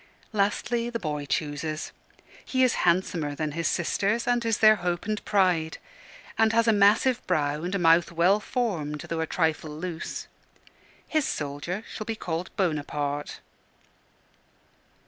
Lastly 0.33 0.89
the 0.89 0.97
boy 0.97 1.27
chooses. 1.27 1.91
He 2.43 2.63
is 2.63 2.73
handsomer 2.89 3.35
than 3.35 3.51
his 3.51 3.67
sisters, 3.67 4.25
and 4.25 4.43
is 4.43 4.57
their 4.57 4.77
hope 4.77 5.05
and 5.05 5.23
pride; 5.25 5.77
and 6.39 6.53
has 6.53 6.67
a 6.67 6.73
massive 6.73 7.21
brow 7.27 7.61
and 7.61 7.75
a 7.75 7.77
mouth 7.77 8.11
well 8.11 8.39
formed 8.39 9.01
though 9.01 9.21
a 9.21 9.27
trifle 9.27 9.69
loose. 9.69 10.25
His 11.07 11.27
soldier 11.27 11.83
shall 11.87 12.05
be 12.05 12.15
called 12.15 12.49
Bonaparte. 12.57 13.41